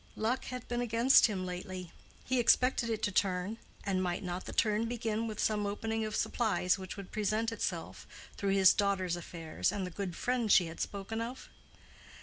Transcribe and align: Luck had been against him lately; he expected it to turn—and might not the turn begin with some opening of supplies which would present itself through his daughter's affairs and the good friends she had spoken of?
Luck 0.15 0.45
had 0.45 0.67
been 0.67 0.81
against 0.81 1.27
him 1.27 1.45
lately; 1.45 1.91
he 2.23 2.39
expected 2.39 2.89
it 2.89 3.03
to 3.03 3.11
turn—and 3.11 4.01
might 4.01 4.23
not 4.23 4.45
the 4.45 4.51
turn 4.51 4.85
begin 4.85 5.27
with 5.27 5.39
some 5.39 5.67
opening 5.67 6.03
of 6.05 6.15
supplies 6.15 6.79
which 6.79 6.97
would 6.97 7.11
present 7.11 7.51
itself 7.51 8.07
through 8.35 8.49
his 8.55 8.73
daughter's 8.73 9.15
affairs 9.15 9.71
and 9.71 9.85
the 9.85 9.91
good 9.91 10.15
friends 10.15 10.53
she 10.53 10.65
had 10.65 10.79
spoken 10.79 11.21
of? 11.21 11.49